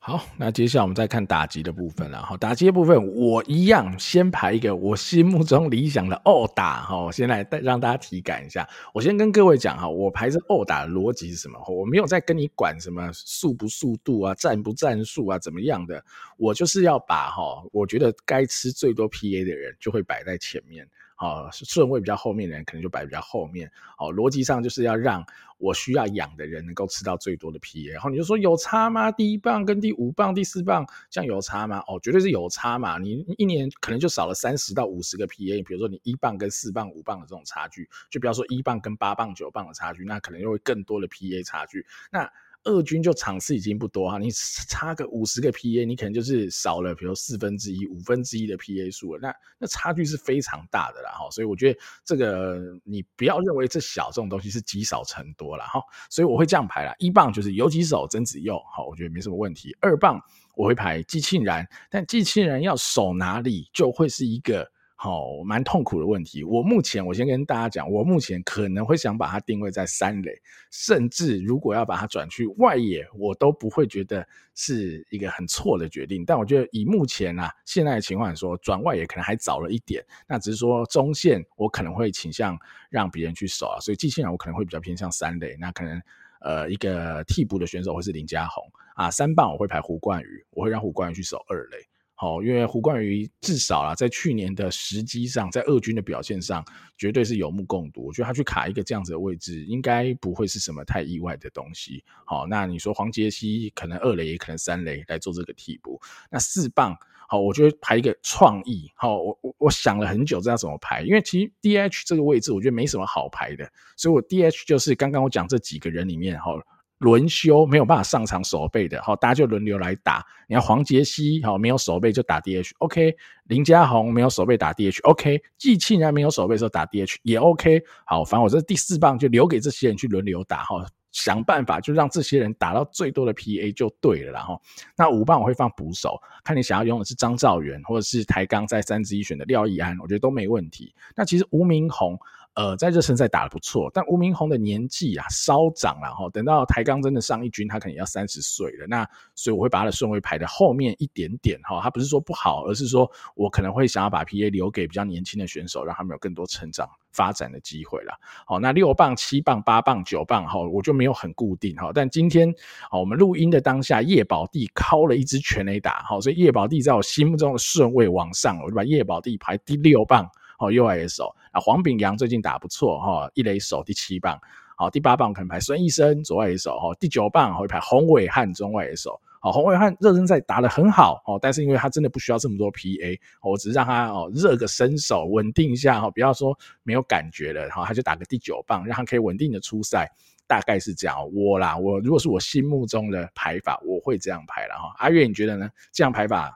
[0.04, 2.36] 好，那接下来我们再看打击的部分了好。
[2.36, 7.12] 打击的部分，我一样先排一个我心目中理想的恶打哈。
[7.12, 8.68] 先来带让大家体感一下。
[8.96, 11.64] 我先跟各位讲哈，我排这恶打的逻辑是什么？
[11.68, 16.04] 我没有在跟你管什么速不速度啊、战不战术啊、怎么样的。
[16.36, 20.84] 我就是要把哈，我觉得该吃最多 PA 的人就会摆在前面。
[21.22, 23.72] 啊，顺位比较后面的人可能就摆比较后面。
[24.00, 25.24] 哦，逻辑上就是要让
[25.60, 27.92] 我需要养的人能够吃到最多的 PA。
[27.92, 29.12] 然后你就说有差吗？
[29.12, 31.84] 第一棒跟第五棒、第四棒这样有差吗？
[31.88, 32.98] 哦，绝对是有差嘛。
[32.98, 35.64] 你一年可能就少了三十到五十个 PA。
[35.64, 41.86] 比如说你一棒跟四棒、五棒的这种差距，就不要说一棒跟八棒、九棒的差距，那可能就会更多的 PA 差距。
[42.12, 42.32] 那
[42.64, 60.22] 二军就场次已经不多哈，你差个五十个 PA，你可能就是少了，比如四分之一、五分之一的 PA 数了，那那差距是非常大的啦哈，所以我觉得这个你不要认为这小这种东西是积少成多了哈，所以我会这样排啦，一棒就是游击手曾子佑，好，我觉得没什么问题，二棒
[60.56, 64.72] 我会排季庆然，但季庆然要守哪里就会是一个。
[65.04, 66.44] 好，蛮痛苦的问题。
[66.44, 70.32] 我目前，我先跟大家讲，我目前可能会想把它定位在三垒，
[70.70, 76.24] 甚至如果要把它转去外野，我都不会觉得是一个很错的决定。
[76.24, 80.06] 但我觉得以目前啊现在的情况来说，转外野可能还早了一点。
[80.28, 82.56] 那只是说中线，我可能会倾向
[82.92, 83.80] 让别人去守啊。
[83.80, 85.58] 所以季庆然我可能会比较偏向三垒。
[85.60, 86.00] 那可能
[86.42, 91.78] 呃一个替补的选手会是林家宏啊，三棒我会排胡冠宇，我会让胡冠宇去守二垒。
[92.22, 96.64] 好，因为胡冠宇至少啊，在去年的时机上，在二军的表现上，
[96.96, 98.06] 绝对是有目共睹。
[98.06, 102.04] 我觉得他去卡一个这样子的位置，应该不会是什么太意外的东西。
[102.24, 106.00] 好，那你说黄杰希可能二垒，也可能三垒来做这个替补。
[106.30, 106.96] 那四棒，
[107.28, 108.92] 好，我觉得排一个创意。
[108.94, 111.02] 好，我我我想了很久，知道怎么排。
[111.02, 116.54] 因为其实 DH 这个位置，我觉得没什么好排的，所以我 DH 就是刚刚我讲这几个人里面，哈。
[117.02, 120.24] 轮休没有办法上场守备的，好，大家就轮流来打。
[120.48, 123.16] 你看黄杰希，好，没有守备就打 DH，OK。
[123.46, 125.42] 林家宏没有守备打 DH，OK。
[125.58, 127.82] 季庆然没有守备的时候打 DH 也 OK。
[128.06, 134.62] 好，反正我这第四棒就留给这些人去轮流打，哈，想办法就让这些人打到最多的 PA 就对了，然后
[134.96, 140.94] 那五棒我会放捕手，看你想要用的是张兆元，或者是台钢在三支一选的廖易安，我觉得都没问题。
[141.16, 142.16] 那其实吴明宏。
[142.54, 148.86] 呃，在热身赛打得不错，但吴明宏的年纪啊稍长了哈，等到台钢真的上一军，他可能要三十岁了。
[148.88, 151.80] 那所以我会把他的顺位排在后面一点点哈。
[151.82, 158.14] 他不是说不好，而是说我可能会想要把 PA 留给比较年轻的选手，让他们有更多成长发展的机会了。
[158.46, 161.92] 好，那六棒、七棒、八棒、九棒哈，我就没有很固定哈。
[161.94, 162.54] 但今天
[162.92, 170.30] 我们录音的当下，叶宝弟敲了一支全垒打，好，所以叶宝弟在我心目中的顺位往上，我就把叶宝弟排第六棒。
[170.62, 174.40] 哦，右外野手啊，黄炳阳最近打不错哈，一垒手第七棒，
[174.78, 190.08] 好，第八棒可能排孙医生左外野手哈，第九棒会排洪伟汉中外野手，好，洪伟汉热身赛打得很好哦，但是因为他真的不需要这么多 PA，我只是让他哦热个身手，稳定一下哈，不要说没有感觉了，哈，他就打个第九棒，让他可以稳定的出赛，
[190.46, 191.18] 大概是这样。
[191.34, 194.94] 我啦，我如果是我心目中的排法，我会这样排了哈。
[195.00, 195.68] 阿月你觉得呢？
[195.92, 196.56] 这样排法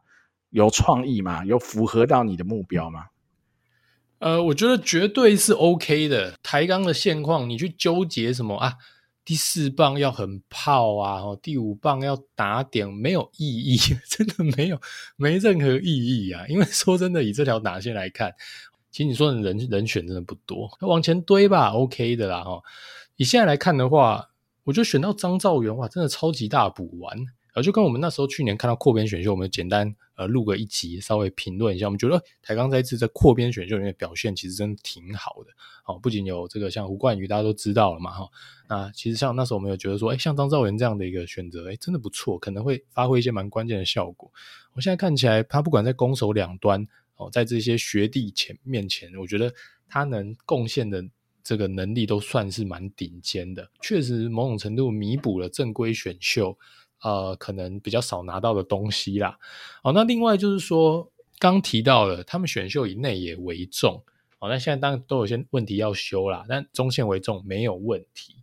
[0.51, 1.43] 有创意吗？
[1.43, 3.05] 有符合到你的目标吗？
[4.25, 6.33] 呃，我觉得绝对是 OK 的。
[6.41, 8.73] 台钢的现况，你去纠结什么啊？
[9.23, 13.77] 第四棒要很炮啊，哦第五棒要打点，没有意义，
[14.09, 14.81] 真的没有，
[15.15, 16.43] 没任何意义啊。
[16.47, 18.33] 因为说真的，以这条打线来看，
[18.89, 22.63] 其实你说的人人选真的不多，往前堆吧，OK 的啦哈。
[23.17, 24.31] 以现在来看的话，
[24.63, 27.15] 我觉得选到张兆元哇，真的超级大补完。
[27.61, 31.85] 就跟我们那时候去年看到扩编选秀，我们简单呃录个一集，稍微评论一下。
[31.85, 35.51] 我们觉得台钢在这次在扩编选秀里面表现其实真的挺好的。
[35.83, 38.29] 好，不仅有这个像胡冠宇，大家都知道了嘛哈。
[38.67, 44.31] 那其实像那时候我们有觉得说，哎，像张兆元这样的一个选择，哎，真的不错，可能会发挥一些蛮关键的效果。
[44.73, 49.53] 我现在看起来，他不管在攻守两端哦，在这些学弟前面前，我觉得
[49.87, 51.05] 他能贡献的
[51.43, 56.57] 这个能力都算是蛮顶尖的，确实某种程度弥补了正规选秀。
[57.05, 59.37] 呃，可能比较少拿到的东西啦。
[59.83, 64.03] 哦，那另外就是说，刚提到了他们选秀以内野为重。
[64.39, 68.37] 哦，那现在当然都有些问题要修啦，但中线为重没有问题。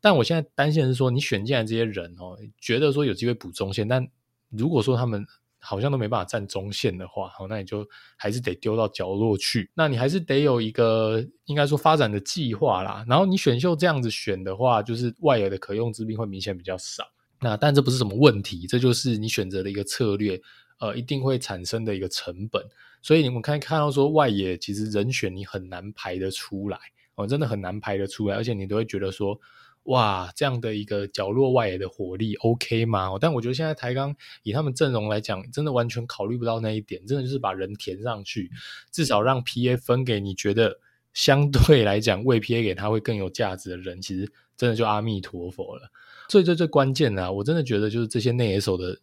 [0.00, 4.08] 但我现在担心的是说，你选进来这些人哦，觉得说有机会补中线，但
[4.48, 5.26] 如果说他们
[5.58, 9.70] 好像都没办法站中线的话，好，那你就还是得丢到角落去。
[9.74, 13.04] 那你还是得有一个应该说发展的计划啦。
[13.06, 17.04] 然后你选秀这样子选的话，就是外野的可用之兵会明显比较少。
[17.40, 20.40] 那但这不是什么问题，这就是你选择的一个策略，
[20.78, 22.62] 呃，一定会产生的一个成本。
[23.00, 26.78] 所以你们看看到说外野其实人选你很难排得出来，
[27.14, 29.38] 哦，真的很难排得出来，而且你都会觉得说，
[29.84, 33.10] 哇，这样的一个角落外野的火力 OK 吗？
[33.20, 38.50] 但我觉得现在台钢以他们阵容来讲，真的完全考虑不到那一点，真的就是把人填上去，
[38.90, 40.80] 至少让 PA 分给你觉得
[41.14, 45.90] 相对来讲未 PA 给他会更有价值的人，其实真的就阿弥陀佛了。
[46.28, 48.96] 最最最关键的，我真的觉得就是这些内野手的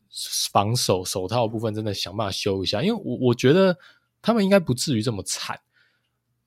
[0.52, 3.76] 防守手套部分，真的想办法修一下，因为我我觉得
[4.22, 5.60] 他们应该不至于这么惨。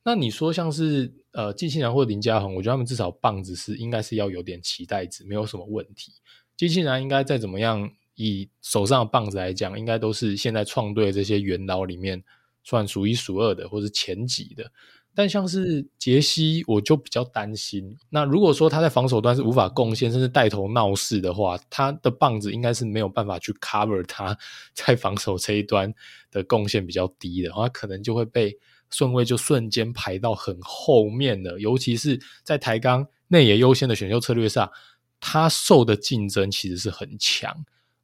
[0.05, 6.13] 那你说像是呃季庆然或者林家宏，我觉得他们至少棒子是应该是要有点期待值，没有什么问题。
[6.57, 12.23] 季庆然应该再怎么样，以手上的棒子来讲，应该都是现在创队这些元老里面
[12.63, 14.71] 算数一数二的，或是前几的。
[15.19, 17.99] 但像是杰西，我就比较担心。
[18.09, 24.39] 那如果说他在防守端是无法贡献，甚至带头闹事的话，他的棒子应该是没有办法去 cover 他
[24.73, 25.93] 在防守这一端
[26.31, 28.57] 的贡献比较低的，他可能就会被
[28.91, 31.59] 顺位就瞬间排到很后面了。
[31.59, 34.71] 尤其是在台钢内野优先的选秀策略上，
[35.19, 37.53] 他受的竞争其实是很强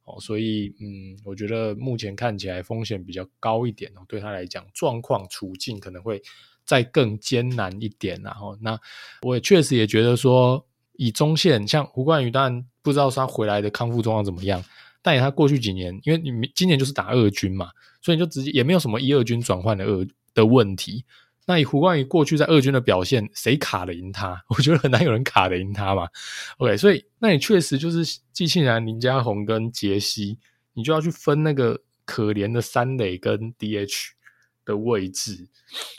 [0.03, 0.19] 哦。
[0.19, 4.01] 所以，嗯，我觉得目前看起来风险比较高一点哦。
[4.05, 6.21] 对他来讲，状况处境可能会。
[6.65, 8.79] 再更艰难一点，然后那
[9.21, 14.63] 我也确实也觉得说，以中线像胡冠宇，当然不知道他回来的康复状况怎么样，
[15.01, 17.69] 但以他过去几年，因为你今年就是打二军嘛，
[18.01, 21.05] 所以你就直接也没有什么一二军转换的二的问题，
[21.45, 24.43] 那以胡冠宇过去在二军的表现，谁卡得赢他？
[24.49, 26.07] 我觉得很难有人卡得赢他嘛。
[26.57, 30.39] OK，所以那你确实就是季庆然、林家鸿跟杰西，
[30.73, 34.09] 你就要去分那个可怜的三垒跟 DH
[34.65, 35.47] 的位置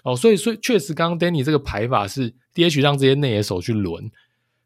[0.02, 0.16] 哦。
[0.16, 4.10] 所以，所以确实，刚刚 Danny 这个排法是 DH 让这些内野手去轮。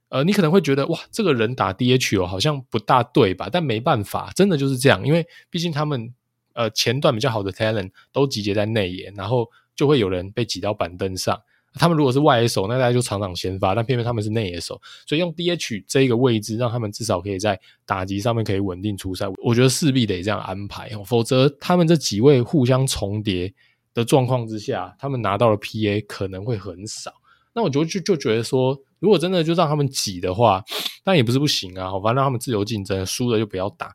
[0.08, 3.48] 呃，你可能会觉得哇，这个人打 DH 哦，好像不大对吧？
[3.52, 6.12] 但没办法，真的就是这样，因为毕竟他们
[6.54, 9.48] 呃前段比较好的 talent 都集结在内野，然后。
[9.76, 11.40] 就会有人被挤到板凳上。
[11.72, 19.24] 他们如果是外野手，那大家就场场先发；但偏偏他们是内野手，所以用 DH 这一个位置，让他们至少可以在打击上面可以稳定出赛。
[19.42, 23.54] 我觉得势必得这样安排，否则他们这几位互相重叠
[23.94, 27.12] 的状况之下，他们拿到了 PA 可能会很少。
[27.53, 30.62] 那我就就就觉得说，如果真的就让他们挤的话，
[31.03, 31.90] 但也不是不行啊。
[31.92, 33.94] 反正让他们自由竞争，输了就不要打。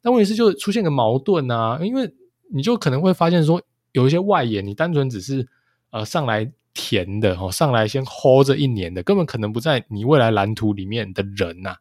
[0.00, 2.12] 但问题是，就出现个矛盾啊，因为
[2.54, 3.62] 你就可能会发现说。
[3.92, 5.46] 有一些外野，你单纯只是
[5.90, 11.76] 呃上来填的哦，上来先 hold 这一年的，根本可能不在你未来蓝图里面的人呐、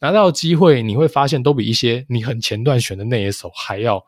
[0.00, 4.04] 拿到机会你会发现都比一些你很前段选的那野手还要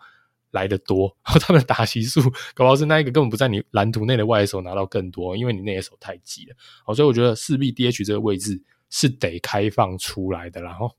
[0.51, 2.23] 来的多， 他们打席数
[2.55, 10.91] 搞不好是那一个根本不在你蓝图内的外野手拿到更多，因为你内野手太急了，好，所以我觉得势必 DH 这个位置是得开放出来的，然后。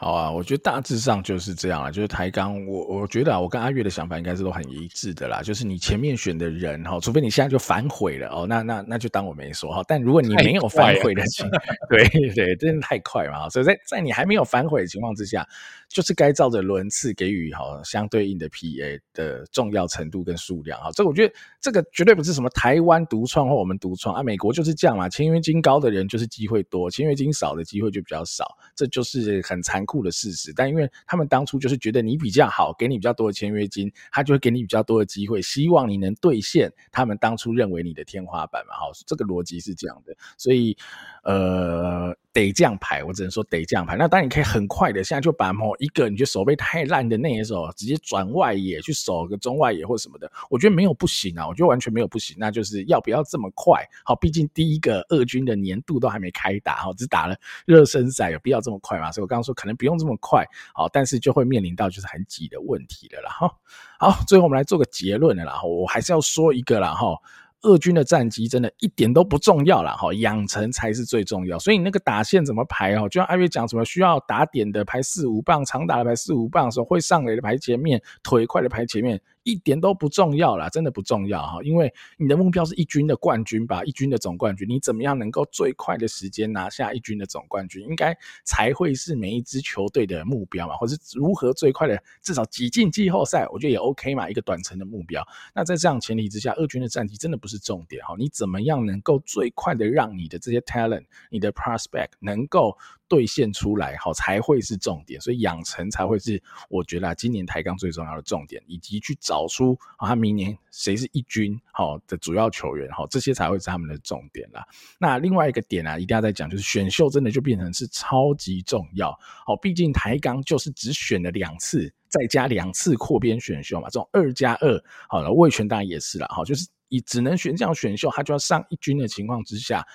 [0.00, 5.42] 好啊，我觉得大致上就是这样啊，就是台钢，我我觉得啊，我跟阿月的想法应该是都很一致的啦。
[5.42, 9.82] 就是你前面选的人哈，除非你现在就反悔了哦，那那那就当我没说哈。
[9.88, 11.60] 但如果你没有反悔的情况，
[11.90, 13.48] 对对，真的太快嘛。
[13.48, 15.44] 所以在在你还没有反悔的情况之下，
[15.88, 20.90] 就是该照着轮次给予哈相对应的 PA 的重要程度跟数量哈。
[20.92, 25.08] 这个我觉得这个绝对不是什么台湾独创或我们独创啊，美国就是这样嘛。
[25.08, 28.46] 签约金高的人就是机会多，签约金少的机会就比较少，
[28.76, 38.74] 这就是很残酷的事实，但因为他们当初就是觉得你比较好，给你比较多的签约金，他就会给你比较多的机会，希望你能兑现他们当初认为你的天花板嘛。
[38.74, 40.76] 哈，这个逻辑是这样的，所以
[41.24, 42.14] 呃。
[42.30, 43.96] 得这样排，我只能说得这样排。
[43.96, 52.36] 那当然你可以很快的，现在就把某一个你觉得守备太烂的那一手直接转外野去守个中外野或什么的，我觉得没有不行啊，我觉得完全没有不行。
[52.38, 53.84] 那就是要不要这么快？
[54.04, 57.36] 好，毕竟第一个二军的年度都还没开打，哈，只打了
[57.66, 59.10] 热身赛，有必要这么快吗？
[59.12, 63.30] 所以我刚刚说可能不用这么快，好，但是就会面临到就是很挤的问题了啦。
[63.30, 63.54] 哈，
[63.98, 67.16] 好，最后我们来做个结论了啦，我还是要说一个啦，哈。
[67.62, 71.58] 二军的战机真的一点都不重要了哈，养成才是最重要。
[71.58, 73.08] 所以那个打线怎么排哦？
[73.08, 79.20] 就像阿月讲什么需要打点的排四五棒，长打的排四五棒的时候，会上垒的排前面，腿快的排前面。
[79.48, 95.26] 一点都不重要啦，真的不重要哈，因为你的目标是一军的冠军吧，一军的总冠军，你怎么样能够最快的时间拿下一军的总冠军，应该才会是每一支球队的目标嘛，或是如何最快的至少挤进季后赛，我觉得也 OK 嘛，一个短程的目标。
[95.54, 102.76] 那在这样前提之下，二军的战绩真的不是重点哈，你怎么样能够最快的让你的这些 talent，你的 prospect 能够
[103.08, 114.64] 兑现出来，好才会是重点，所以养成才会是我觉得今年台钢最重要的重点，以及去找出啊他明年谁是一军好的主要球员，好这些才会是他们的重点啦。
[114.98, 119.10] 那另外一个点啊，一定要再讲，就是选秀真的就变成是超级重要，
[119.46, 129.86] 好，毕竟台钢就是只选了两次，再加两次扩编选秀嘛，这种二加二，好了，味全当然也是了，好，就是以只能选这样选秀，他就要上一军的情况之下。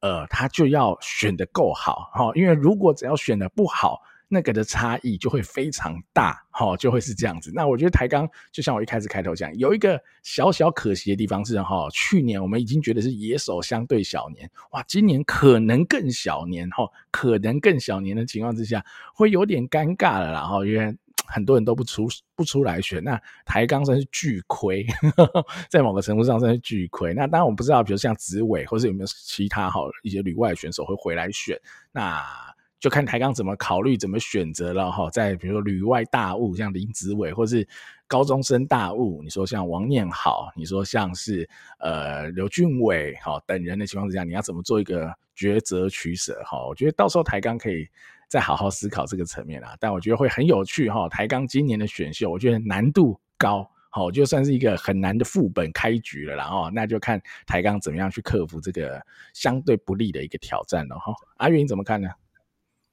[0.00, 7.52] 呃，他就要选得够好，哈，因为如果只要选得不好，那个的差异就会非常大，哈，就会是这样子。
[7.54, 18.84] 那我觉得台钢就像我一开始开头讲，有一个小小可惜的地方是，哈，去年我们已经觉得是野手相对小年，哇，今年可能更小年，哈，可能更小年的情况之下，
[19.14, 20.96] 会有点尴尬了啦，哈，因为。
[21.30, 24.84] 很多人都不出不出来选，那台钢算是巨亏，
[25.70, 27.14] 在某个程度上算是巨亏。
[27.14, 31.56] 那当然我们不知道，比如像子伟，或是有没有其他好一些旅外选手会回来选，
[31.92, 32.20] 那
[32.80, 35.08] 就看台钢怎么考虑、怎么选择了哈。
[35.10, 37.66] 在比如说旅外大物，像林子伟，或是
[38.08, 46.66] 高中生大物，你说像王念好，你说像是呃刘俊伟哈等人的情况之下，你要怎么做一个抉择取舍哈？
[46.66, 47.88] 我觉得到时候台钢可以。
[48.30, 51.08] 再好好思考这个层面啦，但我觉得会很有趣哈。
[51.08, 61.12] 台钢今年的选秀，我觉得难度高，好，就算是一个很难的副本开局了，然后那就看台钢怎么样去克服这个相对不利的一个挑战了哈。
[61.38, 62.08] 阿云怎么看呢？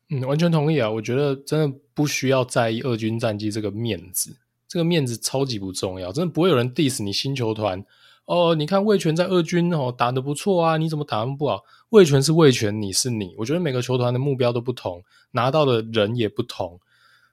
[0.10, 0.90] 嗯，完全同意啊。
[0.90, 4.36] 我觉得真的不需要在意二军战绩这个面子，
[4.68, 7.86] 这个面子超级不重要，真的不会有人 diss 你新球团。
[8.28, 11.64] 哦，你看魏全在二军哦打得不错啊，你怎么打得不好？
[11.90, 13.34] 魏全是魏全，你是你。
[13.38, 16.78] 我觉得每个球团的目标都不同，拿到的人也不同，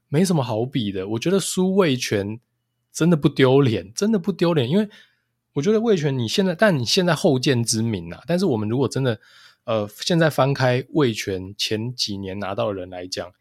[0.08, 1.08] 没什么好比的。
[1.08, 2.38] 我觉得输魏全
[2.92, 4.88] 真的不丢脸，真的不丢脸，因为
[5.54, 8.22] 我觉得魏全你现在，但你现在后见之明啊。
[8.28, 9.18] 但是我们如果真的，
[9.64, 13.32] 呃，现在翻开魏全前几年拿到的人来讲，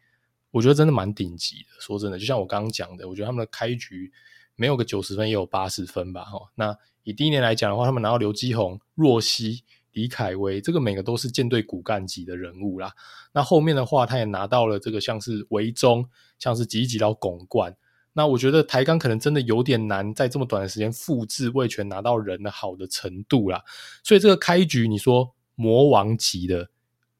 [0.50, 1.80] 我觉得真的蛮顶级的。
[1.80, 4.10] 说真的，就像我刚刚讲的，我觉得他们的开局
[4.56, 6.24] 没有个九十分，也有八十分吧。
[6.24, 12.92] 哈，那以第一年来讲的话，他们拿到刘基宏、若曦、李凯威，这个每个都是舰队骨干级的人物啦。
[13.32, 17.76] 那后面的话，他也拿到了这个像是维中，像是吉吉到拱冠。
[18.14, 23.62] 那我觉得台钢可能真的有点难在这么短的时间复制魏权拿到人的好的程度啦，
[24.02, 26.70] 所以这个开局你说魔王级的，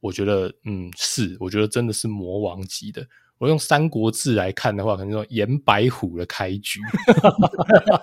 [0.00, 3.06] 我觉得嗯是，我觉得真的是魔王级的。
[3.38, 6.80] 我用《三国志》来看的话，可能说严白虎的开局，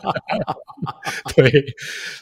[1.35, 1.49] 对，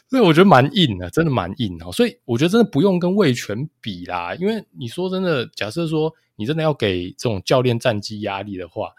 [0.09, 1.91] 所以我觉得蛮硬的，真的蛮硬的。
[1.91, 8.91] 所以我觉得真的不用跟味全比啦，因为你说真的，假设说你真的要给这种教练战绩压力的话。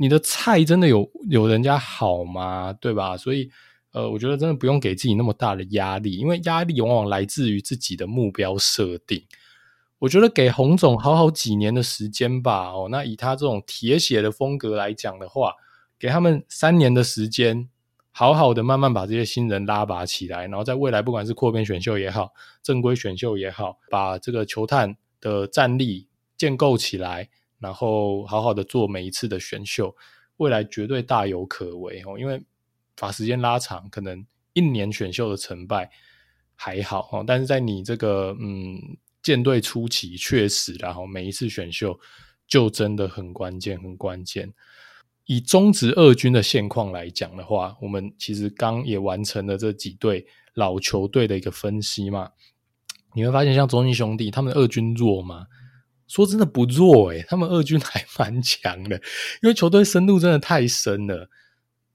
[0.00, 2.72] 你的菜真的有有人家好吗？
[2.72, 3.16] 对吧？
[3.16, 3.50] 所以，
[3.90, 9.20] 呃，我觉得真的不用给自己那么大的压力，因为压力往往来自于自己的目标设定。
[10.00, 12.70] 我觉得给洪总好好几年的时间吧。
[12.70, 15.54] 哦，那以他这种铁血的风格来讲的话，
[15.98, 17.68] 给他们三年的时间，
[18.12, 22.32] 好好的慢慢把这些新人拉拔起来，然后在未来不管是扩编选秀也好，
[22.62, 27.28] 正规选秀也好，把这个球探的战力建构起来。
[27.60, 29.96] 然后好好的做每一次的选秀，
[30.36, 32.16] 未来绝对大有可为哦。
[32.16, 32.40] 因为
[32.94, 35.90] 把时间拉长，可能一年选秀的成败
[36.54, 38.96] 还好哦，但是在你这个嗯
[39.28, 42.00] 舰队初期，确实然后每一次选秀
[42.46, 44.54] 就真的很关键，很关键。
[45.26, 52.30] 以中职二军的现况来讲的话，我们其实刚也完成了这几队老球队的一个分析嘛。
[53.14, 55.46] 你会发现，像中信兄弟他们二军弱吗？
[56.06, 58.96] 说真的不弱诶、他们二军 还蛮强的，
[59.42, 61.28] 因为球队深度真的太深了。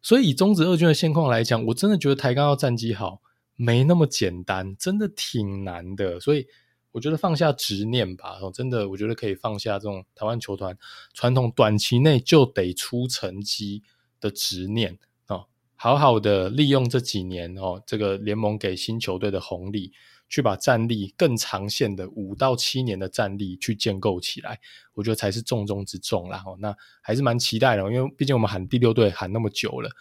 [0.04, 3.22] 所以以中职二军的现况来讲，我真的觉得台钢要战绩好
[3.56, 6.20] 没那么简单，真的挺难的。
[6.20, 6.46] 所以
[6.94, 10.78] 我觉得放下执念吧，真的我觉得可以放下这种台湾球团
[11.14, 13.84] 传统短期内就得出成绩
[14.22, 19.92] 的执念哦，好好的利用这几年哦，这个联盟给新球队的红利。
[20.30, 24.60] 去把战力更长线的五到七年的战力去建构起来，
[24.96, 26.44] 我觉得才是重中之重啦。
[26.58, 29.92] 那还是蛮期待的，因为毕竟我们喊第六队喊那么久了。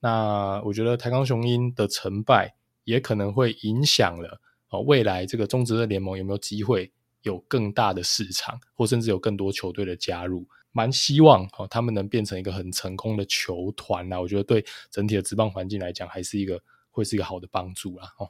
[0.00, 6.92] 那我觉得台钢雄鹰的成败也可能会影响了哦，未来这个中职的联盟有没有机会
[7.22, 10.46] 有更大的市场，或甚至有更多球队的加入。
[10.72, 14.20] 蛮希望哦，他们能变成一个很成功的球团啦。
[14.20, 18.12] 我觉得对整体的职棒环境来讲，还是一个会是一个好的帮助啦。
[18.18, 18.28] 哦。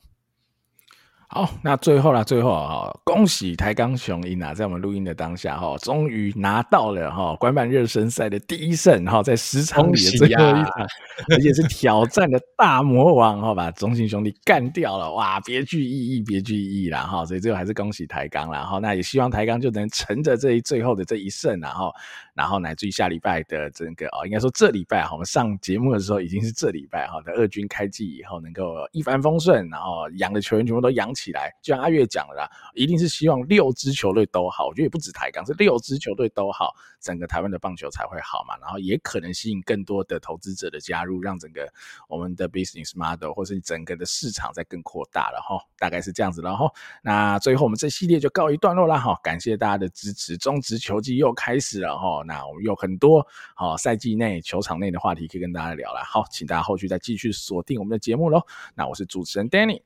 [1.31, 10.73] 好，那最后啦，最后啊，恭喜台钢雄鹰啊，在我们录音的当下哈，终于拿到了哈官办热身赛的第一胜哈，在十场里的最后一场，
[11.31, 21.93] 而且是挑战的大魔王哈，把中信兄弟干掉了，哇，别具意义，别具意义啦哈，所以最后还是恭喜台钢啦哈，那也希望台钢就能乘着这一最后的这一胜然后，
[22.39, 31.09] 然后乃至于下礼拜的这个哦，应该说这礼拜哈，我们上节目的时候已经是这礼拜哈的二军开季以后能够一帆风顺，然后养的球员全部都养。
[31.19, 34.69] 起来，就像阿月讲的啦，一定是希望六支球队都好。
[34.69, 38.57] 我觉得也不止台港，是六支球队都好，整个台湾的棒球才会好嘛。
[38.61, 41.67] 然后也可能吸引更多的投资者的加入，让整个
[42.09, 45.59] 我们的 business model 或是整个的市场再更扩大了哈。
[45.77, 46.71] 大概是这样子了哈。
[47.03, 49.19] 那最后我们这系列就告一段落了哈。
[49.21, 52.23] 感谢大家的支持，中职球季又开始了哈。
[52.29, 53.27] 那我们有很多
[53.57, 56.05] 好赛季内球场内的话题可以跟大家聊了。
[56.05, 58.43] 好，请大家后续再继续锁定我们的节目喽。
[58.77, 59.81] 那我是主持人 Danny。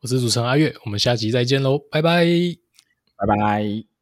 [0.00, 2.24] 我是主持人阿月，我们下集再见喽，拜拜，
[3.16, 3.95] 拜拜。